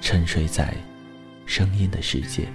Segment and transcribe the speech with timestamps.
[0.00, 0.74] 沉睡在
[1.46, 2.48] 声音的世界。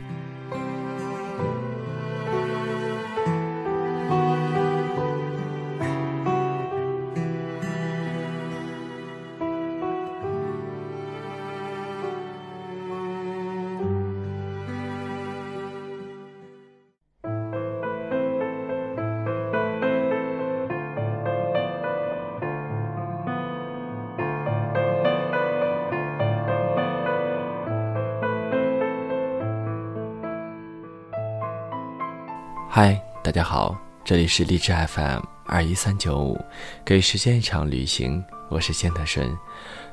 [32.77, 33.73] 嗨，大家好，
[34.03, 36.37] 这里是荔枝 FM 二一三九五，
[36.83, 39.33] 给时间一场旅行，我是钱德顺。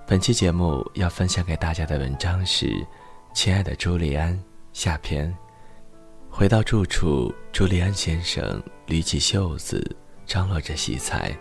[0.05, 2.66] 本期节目要分享给大家的文章是
[3.33, 4.34] 《亲爱的朱利安》
[4.72, 5.33] 下篇。
[6.28, 9.96] 回到住处，朱利安先生捋起袖子，
[10.27, 11.33] 张罗着洗菜，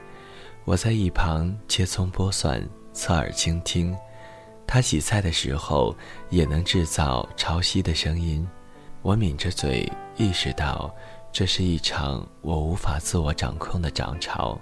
[0.64, 3.98] 我在一旁切葱剥蒜，侧耳倾听。
[4.68, 5.98] 他洗菜的时候
[6.30, 8.48] 也能制造潮汐的声音，
[9.02, 10.94] 我抿着嘴，意识到。
[11.34, 14.60] 这是一场我无法自我掌控的涨潮。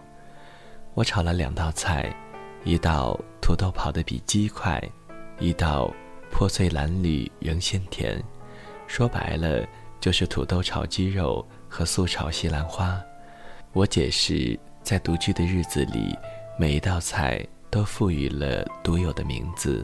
[0.94, 2.14] 我炒了两道菜，
[2.64, 4.80] 一道土豆跑得比鸡快，
[5.40, 5.92] 一道
[6.30, 8.24] 破碎蓝缕仍鲜甜。
[8.86, 9.66] 说白了，
[10.00, 13.02] 就是土豆炒鸡肉和素炒西兰花。
[13.74, 16.16] 我解释，在独居的日子里，
[16.60, 19.84] 每一道菜都赋予了独有的名字。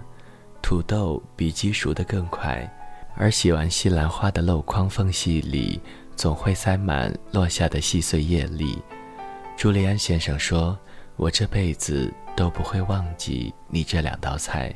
[0.62, 2.72] 土豆比鸡熟得更快，
[3.16, 5.82] 而洗完西兰花的镂框缝隙里。
[6.16, 8.82] 总会塞满落下的细碎叶粒。
[9.58, 10.78] 朱利安先生说
[11.16, 14.74] ：“我这辈子都不会忘记你这两道菜。”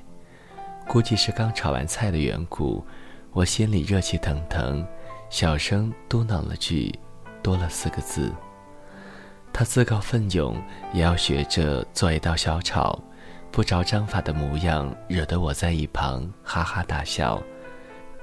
[0.87, 2.85] 估计是刚炒完菜的缘故，
[3.31, 4.85] 我心里热气腾腾，
[5.29, 6.93] 小声嘟囔了句
[7.43, 8.33] ：“多了四个字。”
[9.53, 10.55] 他自告奋勇
[10.93, 12.97] 也要学着做一道小炒，
[13.51, 17.41] 不着章法的模样惹得我在一旁哈哈大笑。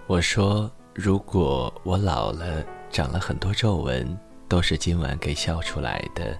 [0.06, 6.36] 我说：“如果我老了……”长了很多皱纹，都是今晚给笑出来的，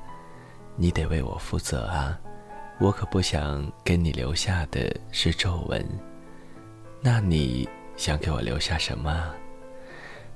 [0.76, 2.18] 你得为我负责啊！
[2.78, 5.86] 我可不想给你留下的是皱纹。
[7.00, 9.30] 那你想给我留下什么？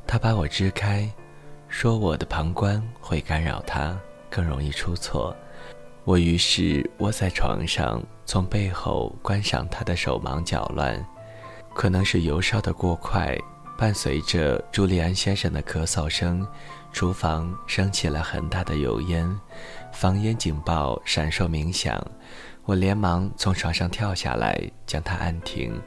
[0.06, 1.08] 他把我支开，
[1.68, 5.34] 说我的旁观会干扰他，更容易出错。
[6.04, 11.04] 我于是窝在床上，从背后观赏他的手忙脚乱，
[11.74, 13.38] 可能是油烧得过快。
[13.80, 16.46] 伴随着朱利安先生的咳嗽声，
[16.92, 19.40] 厨房升起了很大的油烟，
[19.90, 21.98] 防烟警报闪烁鸣响。
[22.66, 25.80] 我连忙从床上跳下来，将它按停，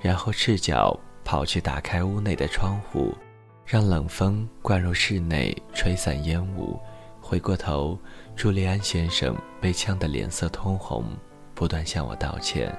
[0.00, 3.16] 然后赤脚跑去打开屋内的窗户，
[3.64, 6.76] 让冷风灌入室内，吹散烟雾。
[7.20, 7.96] 回过头，
[8.34, 11.04] 朱利安先生被呛得脸色通红，
[11.54, 12.76] 不断向我道歉。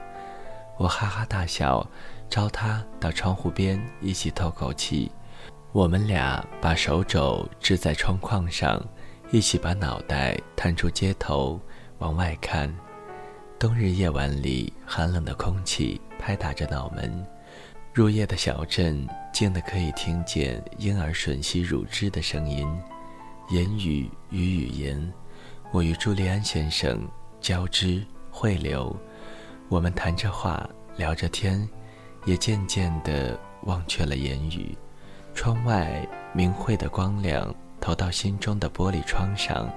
[0.78, 1.90] 我哈哈大笑。
[2.29, 5.12] 招他到窗户边一起透口气，
[5.72, 8.79] 我们俩把手肘支在窗框上，
[9.31, 11.59] 一起把脑袋探出街头
[11.97, 12.73] 往外看。
[13.58, 17.26] 冬日夜晚里，寒冷的空气拍打着脑门。
[17.91, 22.66] 入夜的小镇静得可以听见婴儿吮吸乳汁的声音。
[23.49, 25.14] 言语与语言，
[25.72, 27.02] 我与朱利安先生
[27.41, 28.96] 交织汇流。
[29.67, 31.67] 我们谈着话，聊着天。
[32.25, 34.77] 也渐渐地忘却了言语。
[35.33, 39.69] 窗外明晦的光亮投到心中的玻璃窗上，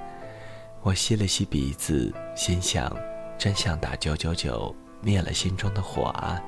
[0.83, 2.91] 我吸了吸鼻子，心想：
[3.39, 6.43] 真想打九九九灭了心中的火啊！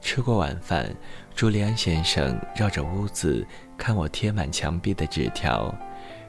[0.00, 0.94] 吃过晚饭，
[1.34, 3.46] 朱利安先生绕着屋子
[3.78, 5.72] 看我贴满墙壁的纸条，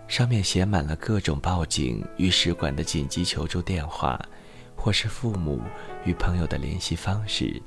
[0.08, 4.20] 上面写满了各种报警与使馆的紧急求助电话，
[4.76, 5.60] 或是父母
[6.06, 7.62] 与朋友的联系方式。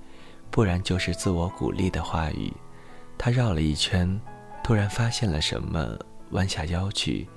[0.50, 2.52] 不然就是自我鼓励的话语。
[3.16, 4.20] 他绕了一圈，
[4.62, 5.98] 突然发现了什么，
[6.30, 7.28] 弯下腰去，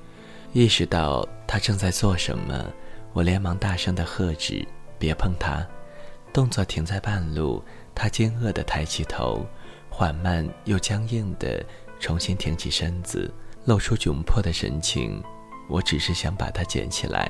[0.54, 2.66] 意识到他正在做什么。
[3.14, 4.66] 我连忙大声的喝止
[4.98, 5.66] ：“别碰他！”
[6.32, 7.62] 动作停在半路，
[7.94, 9.46] 他惊愕的抬起头，
[9.90, 11.62] 缓慢又僵硬的
[12.00, 13.30] 重新挺起身子，
[13.66, 15.22] 露出窘迫的神情。
[15.68, 17.30] 我只是想把它捡起来。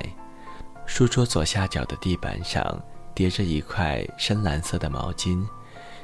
[0.86, 2.80] 书桌左下角的地板上
[3.14, 5.44] 叠着一块深蓝色的毛巾，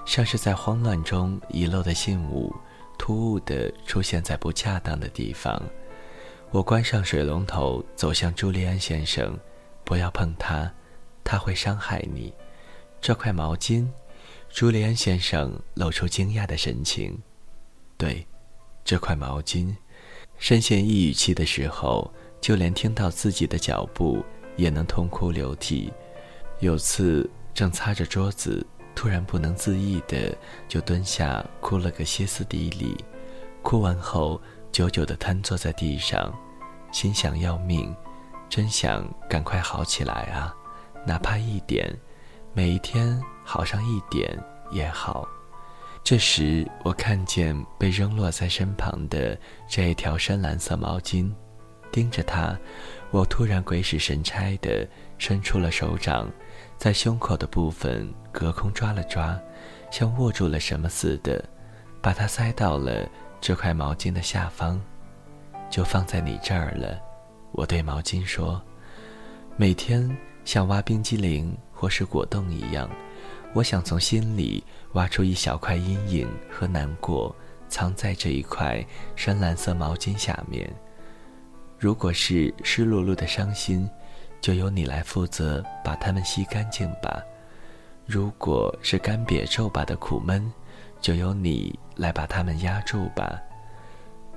[0.08, 2.50] 像是在慌乱中遗漏的信物，
[2.96, 5.62] 突兀地出现在不恰当的地方。
[6.50, 9.38] 我关上水龙头，走向朱利安先生。
[9.84, 10.72] 不要碰它，
[11.22, 12.32] 它会伤害你。
[13.02, 13.86] 这块毛巾，
[14.48, 17.18] 朱利安先生露出惊讶的神情。
[17.98, 18.26] 对，
[18.82, 19.76] 这块毛巾。
[20.38, 22.10] 深陷抑郁期的时候，
[22.40, 24.24] 就连听到自己的脚步
[24.56, 25.92] 也能痛哭流涕。
[26.60, 28.66] 有次正擦着桌子，
[28.98, 30.36] 突然不能自抑的
[30.66, 32.96] 就蹲下哭了个歇斯底里。
[33.62, 34.42] 哭完后，
[34.72, 36.36] 久久的瘫坐在地上，
[36.90, 37.94] 心想要命。
[38.48, 40.52] 真想赶快好起来啊，
[41.06, 41.88] 哪怕一点，
[42.52, 44.36] 每一天好上一点
[44.72, 45.28] 也好。
[46.02, 51.32] 这时，我看见被扔落在身旁的这一条深蓝色毛巾，
[51.92, 52.58] 盯着它，
[53.12, 54.84] 我突然鬼使神差的
[55.18, 56.28] 伸出了手掌，
[56.78, 59.36] 在胸口的部分隔空抓了抓，
[59.90, 61.44] 像握住了什么似的，
[62.00, 63.04] 把它塞到了
[63.40, 64.80] 这块毛巾的下方，
[65.68, 66.96] 就放在你这儿了。
[67.50, 68.62] 我对毛巾说
[69.58, 70.08] ：“每天
[70.44, 72.88] 像挖冰激凌或是果冻一样，
[73.54, 77.34] 我想从心里挖出一小块阴影和难过，
[77.68, 78.84] 藏在这一块
[79.16, 80.72] 深蓝色毛巾下面。
[81.76, 83.88] 如果是湿漉漉的伤心，
[84.48, 87.22] 就由你来负责把它们吸干净吧；
[88.06, 90.50] 如果是干瘪皱巴的苦闷，
[91.02, 93.38] 就由你来把它们压住吧。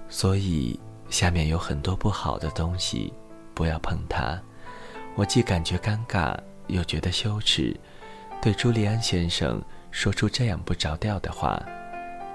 [0.10, 0.78] 所以。”
[1.10, 3.14] 下面有很多不好的东西，
[3.54, 4.38] 不要碰它。
[5.16, 6.38] 我既感觉尴尬，
[6.68, 7.74] 又觉得羞耻，
[8.42, 9.62] 对朱利安先生
[9.92, 11.62] 说出这样不着调的话，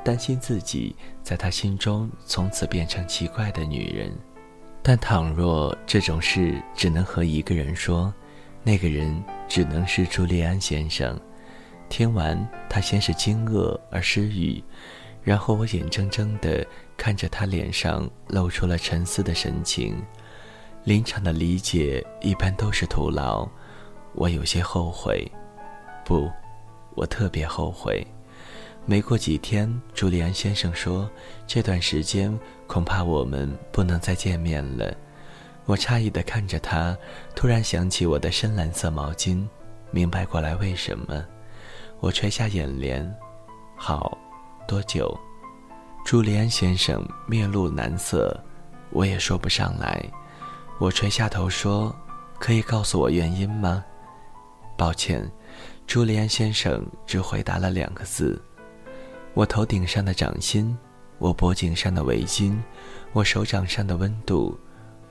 [0.02, 4.14] 担心自己在他心中从此变成奇怪的女人。
[4.88, 8.15] 但倘若这种事只能和一个人说，
[8.62, 11.21] 那个人只能是朱利安先生。
[11.88, 14.62] 听完，他先是惊愕而失语。
[15.25, 16.65] 然后我眼睁睁地
[16.97, 20.00] 看着他脸上露出了沉思的神情，
[20.85, 23.44] 临场的理解一般都是徒劳。
[24.15, 25.29] 我有些后悔，
[26.05, 26.31] 不，
[26.94, 28.06] 我特别后悔。
[28.85, 31.11] 没过几天，朱利安先生说，
[31.44, 32.33] 这段时间
[32.67, 34.95] 恐怕我们不能再见面了。
[35.65, 36.97] 我诧异地看着他，
[37.35, 39.47] 突然想起我的深蓝色毛巾，
[39.91, 41.25] 明白过来为什么。
[42.01, 43.11] 我垂下眼帘，
[43.77, 44.17] 好。
[44.69, 45.17] 多久？
[46.05, 48.37] 朱利安先生面露难色，
[48.91, 50.05] 我也说不上来。
[50.81, 51.95] 我垂下头说
[52.39, 53.85] ：“可以告诉我原因吗？”
[54.77, 55.31] 抱歉，
[55.87, 58.43] 朱利安先生只回答了两个字
[59.35, 60.77] ：“我头顶上的掌心，
[61.19, 62.57] 我脖颈上的围巾，
[63.13, 64.59] 我手掌上的温度，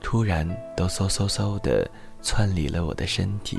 [0.00, 1.88] 突然都嗖嗖嗖的
[2.22, 3.58] 窜离了我的身体，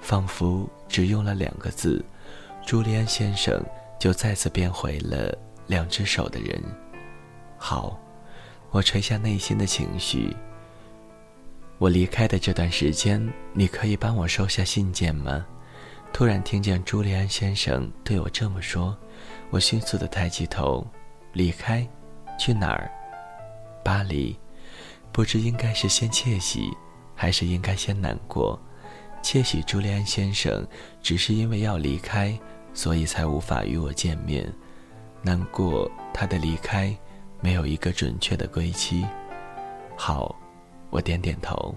[0.00, 2.04] 仿佛只用了两个字，
[2.66, 3.62] 朱利安先生。”
[4.00, 6.58] 就再次变回了两只手的人。
[7.58, 8.00] 好，
[8.70, 10.34] 我垂下内心的情绪。
[11.76, 15.44] 我离开的这段时间，你可以帮我收下信件吗？
[16.14, 18.96] 突然听见朱利安先生对我这么说，
[19.50, 20.86] 我迅速的抬起头，
[21.32, 21.86] 离开，
[22.38, 22.90] 去哪儿？
[23.84, 24.36] 巴黎。
[25.12, 26.70] 不知应该是先窃喜，
[27.14, 28.58] 还是应该先难过？
[29.22, 30.66] 窃喜朱利安先生
[31.02, 32.38] 只是因为要离开。
[32.72, 34.48] 所以才无法与我见面，
[35.22, 36.96] 难过他的离开，
[37.40, 39.04] 没有一个准确的归期。
[39.96, 40.36] 好，
[40.88, 41.74] 我点点头。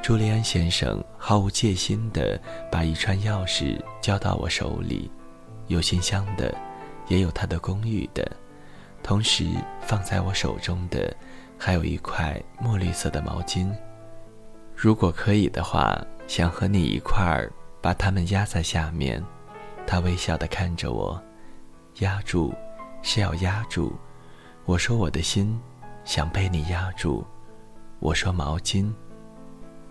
[0.00, 5.10] 朱利安先生毫无戒心地把一串钥匙交到我手里，
[5.66, 6.54] 有信箱的，
[7.08, 8.24] 也有他的公寓的。
[9.06, 9.46] 同时
[9.82, 11.14] 放在我手中的，
[11.56, 13.72] 还有一块墨绿色的毛巾。
[14.74, 15.96] 如果可以的话，
[16.26, 19.22] 想和你一块儿把它们压在下面。
[19.86, 21.22] 他微笑地看着我，
[22.00, 22.52] 压住，
[23.00, 23.96] 是要压住。
[24.64, 25.56] 我说我的心
[26.04, 27.24] 想被你压住。
[28.00, 28.92] 我说毛巾。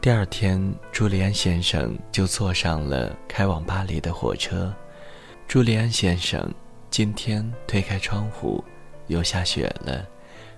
[0.01, 4.75] 第二天，朱利安先生就坐上了开往巴黎的火车。
[5.47, 6.53] 朱利安先生，
[6.89, 8.61] 今天推开窗户，
[9.07, 10.05] 又下雪了。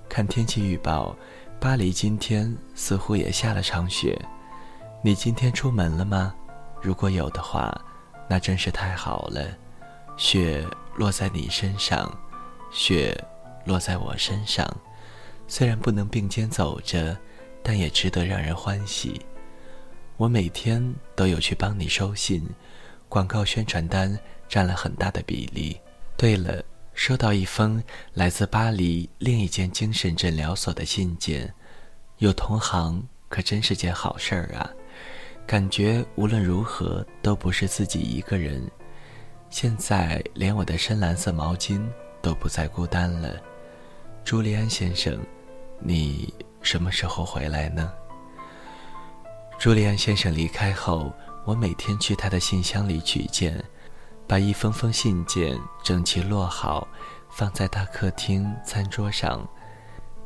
[0.09, 1.15] 看天气预报，
[1.59, 4.19] 巴黎今天似乎也下了场雪。
[5.03, 6.33] 你今天出门了吗？
[6.81, 7.79] 如果有的话。
[8.29, 9.41] 那真是太好了，
[10.17, 10.61] 雪
[10.97, 12.13] 落在你身上，
[12.73, 13.17] 雪
[13.63, 14.69] 落在我身上，
[15.47, 17.17] 虽然不能并肩走着，
[17.63, 19.21] 但也值得让人欢喜。
[20.17, 22.45] 我每天都有去帮你收信，
[23.07, 25.79] 广告宣传单占了很大的比例。
[26.17, 26.61] 对了，
[26.97, 27.81] 收到一封
[28.15, 31.53] 来自巴黎另一间精神诊疗所的信件，
[32.17, 34.67] 有同行可真是件好事儿啊！
[35.45, 38.59] 感觉无论如何都不是自己一个人。
[39.51, 41.87] 现在连我的深蓝色毛巾
[42.19, 43.39] 都不再孤单了，
[44.25, 45.19] 朱利安先生，
[45.79, 47.93] 你什么时候回来呢？
[49.59, 51.13] 朱利安先生离开后，
[51.45, 53.63] 我每天去他的信箱里取件，
[54.27, 56.85] 把一封封信件整齐摞好，
[57.29, 59.47] 放在他客厅餐桌上。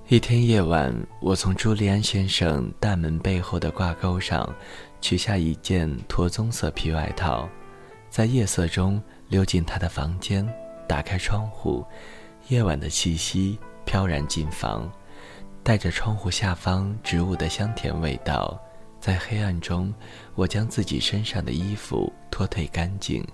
[0.08, 4.52] 一天夜晚，我从朱利安先生大门背后的挂钩上
[5.00, 7.48] 取下一件驼棕色皮外套，
[8.10, 10.46] 在夜色中溜进他的房间，
[10.88, 11.86] 打开窗户，
[12.50, 14.92] 夜晚的气息飘然进房，
[15.64, 18.60] 带着窗户下方植物的香甜味道。
[19.00, 19.94] 在黑暗中，
[20.36, 23.26] 我将自己身上的衣服脱退干净，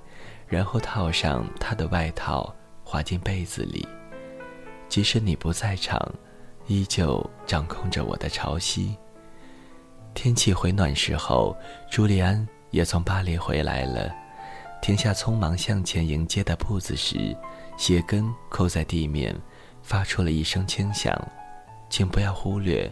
[0.48, 3.88] 然后套上他的外套，滑进被子里。
[4.88, 6.00] 即使你不在场，
[6.68, 8.96] 依旧掌控着我的潮汐。
[10.14, 11.56] 天气回暖时候，
[11.92, 14.10] 朱利安也从巴黎回来了。
[14.82, 17.36] 停下匆忙向前迎接的步子时，
[17.78, 19.36] 鞋跟扣在地面，
[19.82, 21.14] 发出了一声轻响。
[21.90, 22.92] 请不要忽略。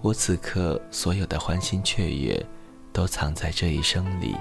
[0.00, 2.44] 我此刻所有的欢欣雀跃，
[2.92, 4.34] 都藏在这一声里。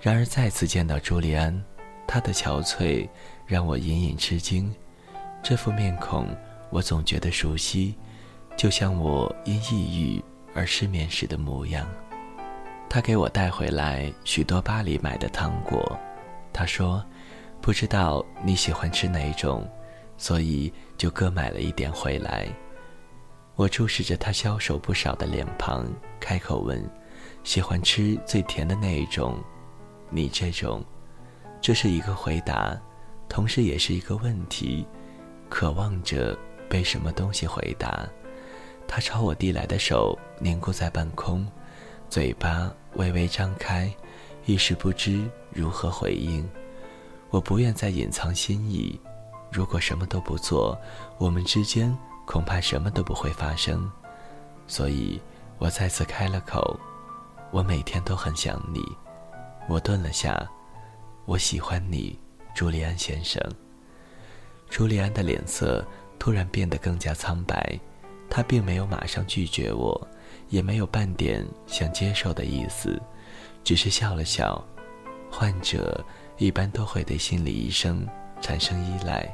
[0.00, 1.62] 然而再次见到朱利安，
[2.06, 3.06] 他的憔悴
[3.46, 4.74] 让我隐隐吃惊。
[5.42, 6.26] 这副面孔，
[6.70, 7.94] 我总觉得熟悉，
[8.56, 11.86] 就像我因抑郁而失眠时的模样。
[12.88, 15.98] 他给我带回来许多巴黎买的糖果，
[16.50, 17.04] 他说
[17.60, 19.68] ：“不知道你喜欢吃哪种，
[20.16, 22.48] 所以就各买了一点回来。”
[23.54, 25.86] 我注视着他消瘦不少的脸庞，
[26.18, 26.82] 开口问
[27.44, 29.38] ：“喜欢吃最甜的那一种？
[30.10, 30.84] 你这种？”
[31.60, 32.78] 这是一个回答，
[33.28, 34.86] 同时也是一个问题，
[35.48, 36.36] 渴望着
[36.68, 38.08] 被什么东西回答。
[38.86, 41.46] 他朝我递来的手凝固在半空，
[42.08, 43.92] 嘴巴微微张开，
[44.46, 46.48] 一时不知如何回应。
[47.30, 49.00] 我不愿再隐藏心意，
[49.52, 50.78] 如果什么都不做，
[51.18, 51.96] 我们之间。
[52.26, 53.90] 恐怕什么都不会发生，
[54.68, 55.20] 所以
[55.58, 56.78] 我再次开了口
[57.50, 58.80] ：“我每天都很想你。”
[59.70, 60.36] 我顿了下
[61.26, 62.18] ：“我喜欢你，
[62.52, 63.40] 朱利安先生。”
[64.68, 65.86] 朱利安的脸色
[66.18, 67.78] 突然变得更加苍白，
[68.28, 70.08] 他并没有马上拒绝我，
[70.48, 73.00] 也没有半点想接受的意思，
[73.62, 74.60] 只是笑了笑。
[75.30, 76.04] 患者
[76.36, 78.04] 一般都会对心理医生
[78.40, 79.32] 产生依赖，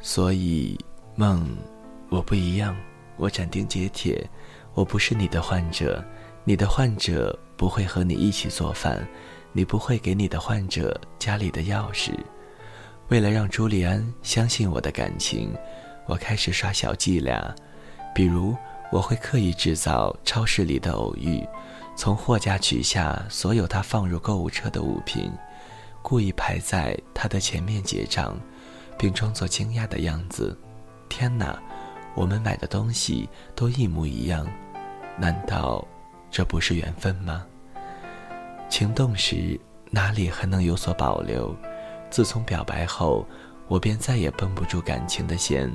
[0.00, 0.78] 所以
[1.14, 1.46] 梦。
[2.08, 2.74] 我不一样，
[3.18, 4.26] 我斩钉截铁，
[4.72, 6.02] 我不是你的患者，
[6.42, 9.06] 你的患者不会和你一起做饭，
[9.54, 12.12] 你不会给你的患者家里的钥匙。
[13.08, 15.54] 为了让朱利安相信我的感情，
[16.06, 17.54] 我开始耍小伎俩，
[18.14, 18.54] 比如
[18.90, 21.42] 我会刻意制造超市里的偶遇，
[21.96, 25.32] 从货架取下所有他放入购物车的物品，
[26.02, 28.36] 故意排在他的前面结账，
[28.98, 30.58] 并装作惊讶的样子。
[31.08, 31.58] 天哪！
[32.16, 34.46] 我们买的东西都一模一样，
[35.18, 35.84] 难道
[36.30, 37.44] 这不是缘分吗？
[38.68, 39.58] 情动时
[39.90, 41.54] 哪里还能有所保留？
[42.10, 43.26] 自从表白后，
[43.68, 45.70] 我便再也绷不住感情的弦，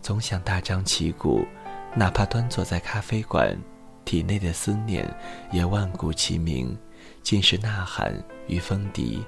[0.00, 1.46] 总想大张旗鼓，
[1.94, 3.56] 哪怕端坐在咖啡馆，
[4.04, 5.08] 体内的思念
[5.50, 6.76] 也万古齐鸣，
[7.22, 8.12] 尽是呐喊
[8.46, 9.24] 与风笛。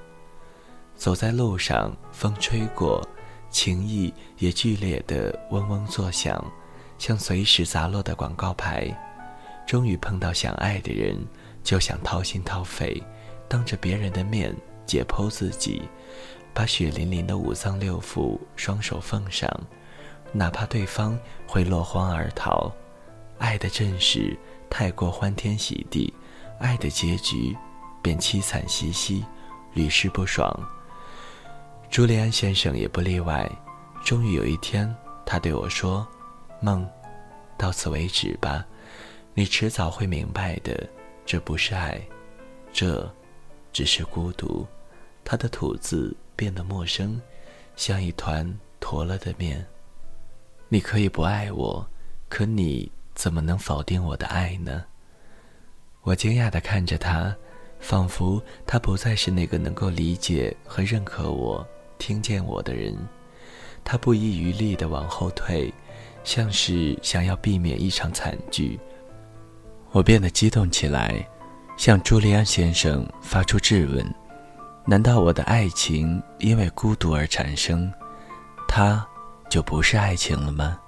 [0.95, 3.07] 走在路上，风吹过。
[3.50, 6.45] 情意也剧烈的嗡嗡作响，
[6.99, 8.88] 像随时砸落的广告牌。
[9.67, 11.17] 终于碰到想爱的人，
[11.62, 13.02] 就想掏心掏肺，
[13.49, 14.55] 当着别人的面
[14.87, 15.83] 解剖自己，
[16.52, 19.49] 把血淋淋的五脏六腑双手奉上，
[20.33, 22.73] 哪怕对方会落荒而逃。
[23.38, 24.37] 爱的阵势
[24.69, 26.12] 太过欢天喜地，
[26.59, 27.57] 爱的结局
[28.02, 29.25] 便凄惨兮兮，
[29.75, 30.52] 屡试不爽。
[31.90, 33.50] 朱利安先生也不例外。
[34.05, 34.95] 终于有一天，
[35.26, 36.07] 他对我说
[36.61, 36.88] ：“梦，
[37.59, 38.64] 到此为止吧。
[39.35, 40.88] 你迟早会明白的。
[41.30, 41.96] 这不是爱，
[42.72, 43.08] 这
[43.72, 44.66] 只是孤独。”
[45.22, 47.22] 他的吐字变得陌生，
[47.76, 49.64] 像一团坨了的面。
[50.68, 51.88] 你可以不爱我，
[52.28, 54.84] 可你怎么能否定我的爱呢？
[56.02, 57.32] 我惊讶地看着他，
[57.78, 61.64] 仿佛他不再是那个能够理解和认可我。
[61.96, 62.99] 听见我的人。
[63.84, 65.72] 他不遗余力地往后退，
[66.25, 68.80] 像是想要避免一场惨剧。
[69.92, 71.26] 我变得激动起来，
[71.76, 74.14] 向朱利安先生发出质问：
[74.87, 77.92] 难道我的爱情因为孤独而产生，
[78.68, 79.04] 它
[79.49, 80.78] 就不是爱情了吗？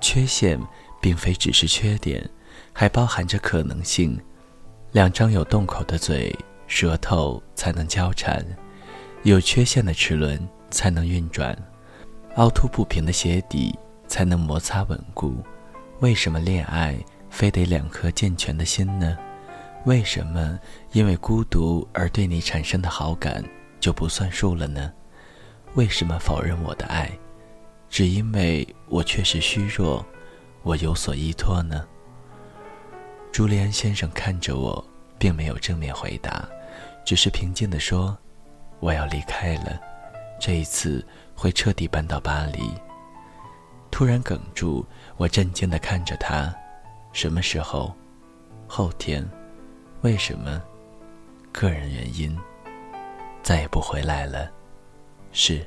[0.00, 0.58] 缺陷
[1.00, 2.28] 并非只是缺点，
[2.72, 4.18] 还包含着可能性。
[4.92, 6.34] 两张有洞口的嘴、
[6.66, 8.42] 舌头才能交缠，
[9.24, 11.54] 有缺陷的齿轮才能运转。
[12.36, 15.36] 凹凸不平的鞋底才能摩擦稳固。
[16.00, 16.96] 为什么恋爱
[17.30, 19.16] 非得两颗健全的心呢？
[19.84, 20.58] 为什么
[20.92, 23.44] 因为孤独而对你产生的好感
[23.78, 24.92] 就不算数了呢？
[25.74, 27.10] 为什么否认我的爱，
[27.88, 30.04] 只因为我确实虚弱，
[30.62, 31.86] 我有所依托呢？
[33.30, 34.84] 朱利安先生看着我，
[35.18, 36.48] 并没有正面回答，
[37.04, 38.16] 只是平静地说
[38.80, 39.80] ：“我要离开了，
[40.40, 41.04] 这一次。”
[41.38, 42.72] 会彻底搬到巴黎。
[43.90, 44.86] 突然哽住，
[45.18, 46.50] 我震惊地看着他。
[47.16, 47.94] 什么时候？
[48.68, 49.26] 后天。
[50.02, 50.62] 为什么？
[51.50, 52.38] 个人原因。
[53.42, 54.50] 再也不回来了。
[55.32, 55.66] 是。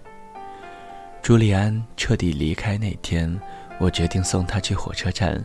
[1.23, 3.35] 朱利安彻底离开那天，
[3.79, 5.43] 我决定送他去火车站。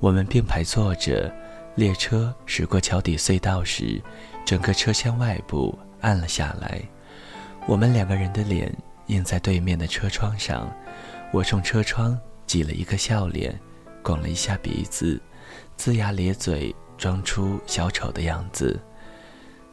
[0.00, 1.30] 我们并排坐着，
[1.74, 4.02] 列车驶过桥底隧道时，
[4.46, 6.80] 整个车厢外部暗了下来。
[7.66, 8.74] 我们两个人的脸。
[9.08, 10.74] 映在对面的车窗上，
[11.30, 13.60] 我冲车窗挤了一个笑脸，
[14.02, 15.20] 拱了一下鼻子，
[15.78, 18.80] 龇牙咧嘴，装出小丑的样子。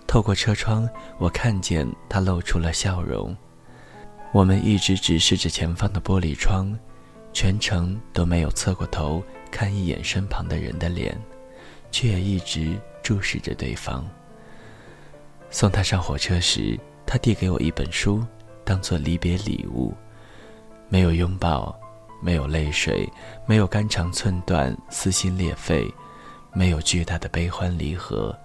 [0.07, 3.35] 透过车窗，我看见他露出了笑容。
[4.33, 6.77] 我们一直直视着前方的玻璃窗，
[7.31, 11.17] 全程都没有侧过头看一眼身旁的人的脸，
[11.91, 14.05] 却也一直注视着对方。
[15.49, 18.25] 送他上火车时，他递给我一本书。
[18.63, 19.91] 当做离别礼物，
[20.87, 21.77] 没有拥抱，
[22.21, 23.11] 没有泪水，
[23.45, 25.91] 没有肝肠寸断、撕心裂肺，
[26.53, 28.37] 没有巨大的悲欢离合，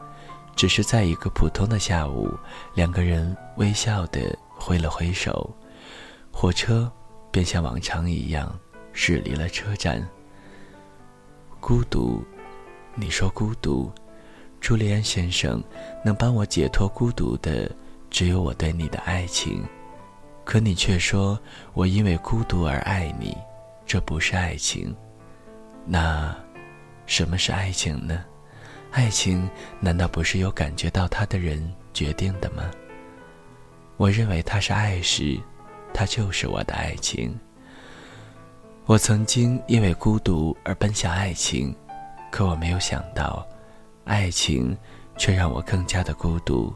[0.56, 2.32] 只是在一个普通的下午，
[2.74, 5.54] 两个人微笑地挥了挥手，
[6.32, 6.90] 火车
[7.30, 8.58] 便像往常一样
[8.92, 10.02] 驶离了车站。
[11.60, 12.24] 孤独，
[12.94, 13.92] 你说孤独，
[14.60, 15.62] 朱利安先生，
[16.04, 17.70] 能帮我解脱孤独的，
[18.08, 19.62] 只有我对你的爱情。
[20.44, 21.36] 可你却说
[21.74, 23.36] 我因为孤独而爱你，
[23.86, 24.94] 这不是爱情。
[25.86, 26.36] 那，
[27.06, 28.24] 什么是爱情呢？
[28.90, 32.68] 爱情难道不是由感觉到它的人决定的吗？
[33.96, 35.38] 我认为它是爱时，
[35.94, 37.38] 它就是我的爱情。
[38.86, 41.74] 我曾经因为孤独而奔向爱情，
[42.30, 43.46] 可我没有想到，
[44.04, 44.76] 爱情
[45.16, 46.74] 却让我更加的孤独。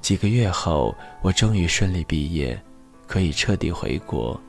[0.00, 2.58] 几个月后，我终于顺利毕业，
[3.06, 4.40] 可以彻底回国。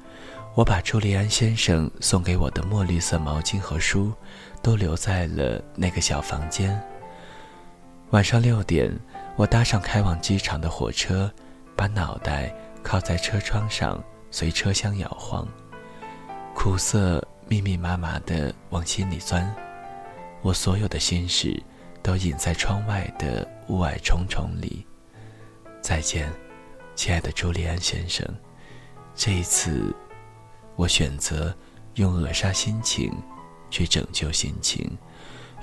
[0.55, 4.13] 我把朱利安先生送给我的墨绿色毛巾和书，
[4.63, 6.81] 都留在了那个小房间。
[8.11, 8.89] 晚上六点，
[9.35, 11.29] 我搭上开往机场的火车，
[11.75, 15.45] 把脑袋靠在车窗上，随车厢摇晃，
[16.53, 19.53] 苦涩密密麻麻的往心里钻。
[20.41, 21.61] 我所有的心事，
[22.01, 24.87] 都隐在窗外的雾霭重重里。
[25.81, 26.31] 再见，
[26.95, 28.25] 亲爱的朱利安先生。
[29.13, 29.93] 这一次，
[30.75, 31.55] 我选择
[31.95, 33.11] 用扼杀心情
[33.69, 34.89] 去拯救心情，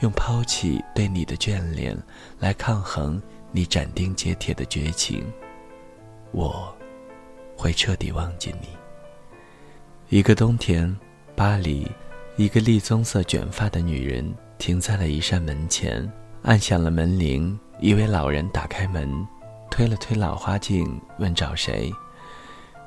[0.00, 1.96] 用抛弃对你的眷恋
[2.38, 3.20] 来抗衡
[3.50, 5.24] 你斩钉截铁的绝情。
[6.30, 6.74] 我
[7.56, 8.68] 会彻底忘记你。
[10.08, 10.94] 一个冬天，
[11.34, 11.90] 巴黎，
[12.36, 16.10] 一个栗棕色卷发的女人停在了一扇门前，
[16.42, 17.58] 按响了门铃。
[17.80, 19.26] 一位老人打开门。
[19.70, 21.90] 推了推老花镜，问找谁。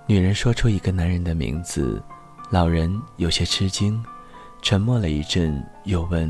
[0.06, 2.00] 女人说出一个男人的名字，
[2.52, 4.04] 老人有些吃惊，
[4.62, 6.30] 沉默了一阵，又问：“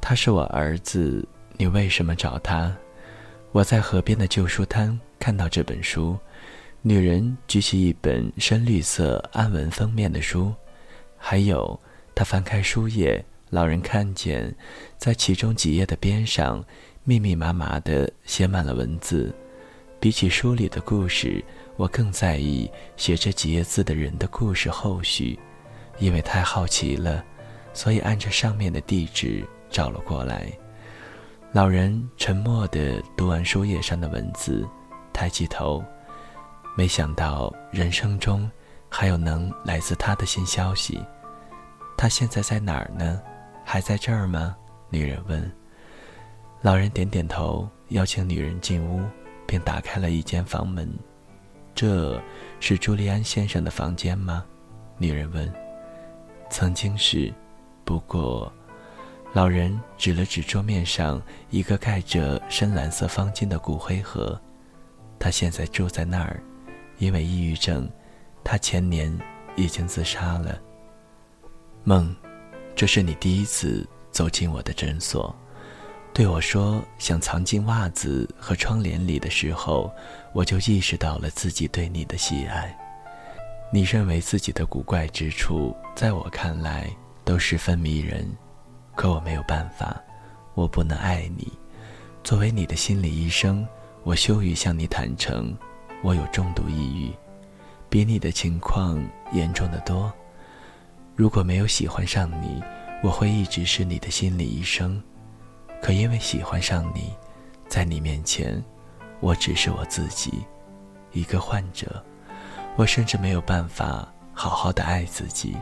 [0.00, 1.26] 他是我儿子，
[1.58, 2.74] 你为什么找他？”
[3.52, 6.18] 我在河边的旧书摊看到这本书。
[6.80, 10.52] 女人举起一本深绿色暗纹封面的书，
[11.18, 11.78] 还有，
[12.14, 14.52] 她翻开书页，老人看见，
[14.96, 16.64] 在其中几页的边上，
[17.04, 19.32] 密密麻麻的写满了文字。
[20.00, 21.44] 比起书里的故事，
[21.76, 25.38] 我更在意写这几页字的人的故事后续，
[25.98, 27.24] 因为太好奇了，
[27.72, 30.50] 所以按着上面的地址找了过来。
[31.52, 34.66] 老人沉默地读完书页上的文字，
[35.12, 35.82] 抬起头，
[36.76, 38.50] 没想到人生中
[38.88, 41.00] 还有能来自他的新消息。
[41.96, 43.20] 他现在在哪儿呢？
[43.64, 44.56] 还在这儿吗？
[44.90, 45.52] 女人问。
[46.60, 49.02] 老人点点头，邀请女人进屋。
[49.44, 50.90] 并打开了一间房门，
[51.74, 52.22] 这
[52.60, 54.44] 是朱利安先生的房间吗？
[54.98, 55.52] 女人问。
[56.50, 57.32] 曾经是，
[57.82, 58.52] 不过，
[59.32, 64.38] 老人指了指桌面上一个盖着深蓝色方巾的骨灰盒。
[65.18, 66.42] 他现在住在那儿，
[66.98, 67.90] 因为抑郁症，
[68.44, 69.18] 他前年
[69.56, 70.60] 已经自杀了。
[71.84, 72.14] 梦，
[72.76, 75.34] 这是你第一次走进我的诊所，
[76.14, 79.90] 对我说想藏进袜子和窗帘里的时候，
[80.34, 82.76] 我就意识到了自己对你的喜爱。
[83.72, 86.86] 你认为自己的古怪之处，在我看来
[87.24, 88.30] 都十分迷人，
[88.94, 89.98] 可我没有办法，
[90.52, 91.50] 我不能爱你。
[92.22, 93.66] 作为你的心理医生，
[94.02, 95.56] 我羞于向你坦诚，
[96.02, 97.10] 我有重度抑郁，
[97.88, 100.12] 比你的情况严重的多。
[101.16, 102.62] 如果没有喜欢上你，
[103.02, 105.02] 我会一直是你的心理医生。
[105.82, 107.12] 可因为喜欢上你，
[107.68, 108.62] 在你面前，
[109.18, 110.44] 我只是我自己，
[111.10, 112.02] 一个患者。
[112.76, 115.56] 我甚至没有办法好好的爱自己。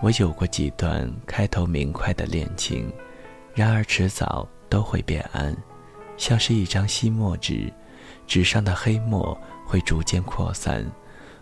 [0.00, 2.90] 我有过几段开头明快的恋情，
[3.52, 5.54] 然而迟早都会变暗，
[6.16, 7.70] 像是一张吸墨纸，
[8.28, 10.88] 纸上的黑墨会逐渐扩散，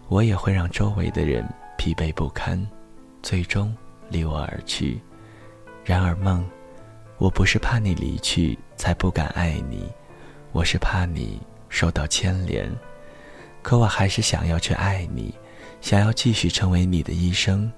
[0.09, 2.67] 我也会让周围的人疲惫不堪，
[3.23, 3.77] 最终
[4.09, 4.99] 离我而去。
[5.85, 6.45] 然而梦，
[7.20, 9.87] 我不是怕你离去才不敢爱你，
[10.52, 12.66] 我是怕你受到牵连。
[13.61, 15.35] 可我还是想要去爱你，
[15.83, 17.70] 想要继续成为你的医生，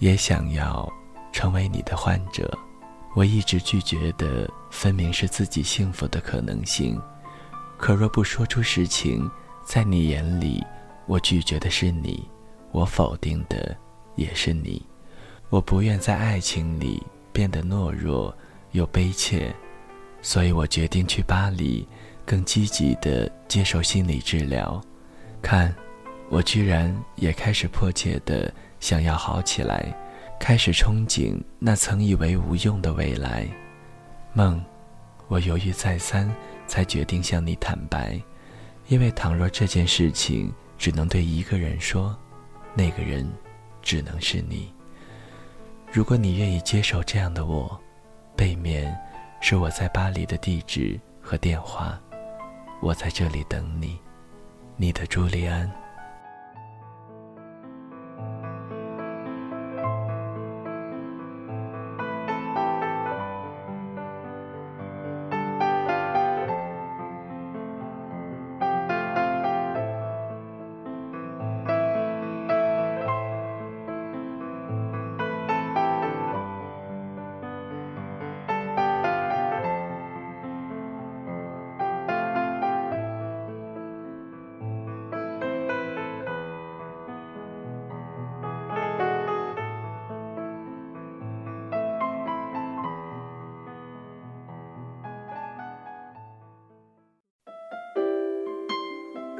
[0.00, 0.86] 也想要
[1.32, 2.52] 成为你的患者。
[3.14, 7.00] 我一直拒绝的，分明是自己幸福的可能性。
[7.78, 9.26] 可若不说出实情，
[9.64, 10.62] 在你眼里，
[11.06, 12.28] 我拒绝的是你，
[12.70, 13.74] 我否定的
[14.14, 14.84] 也是你。
[15.48, 18.36] 我不愿在爱情里变得懦弱
[18.74, 19.54] 又悲切，
[20.20, 21.86] 所以我决定去巴黎，
[22.26, 24.82] 更积极的接受心理治疗。
[25.40, 25.72] 看，
[26.28, 29.96] 我居然也开始迫切的想要好起来，
[30.40, 33.46] 开始憧憬那曾以为无用的未来。
[34.32, 34.60] 梦，
[35.28, 36.28] 我犹豫再三，
[36.66, 38.20] 才决定向你坦白，
[38.88, 42.18] 因为倘若这件事情只能对一个人说，
[42.74, 43.24] 那个人
[43.82, 44.72] 只能是你。
[45.92, 47.80] 如果你愿意接受这样的我，
[48.36, 48.96] 背面
[49.40, 51.98] 是我在巴黎的地址和电话，
[52.82, 53.98] 我在这里等你。
[54.76, 55.70] 你的朱利安。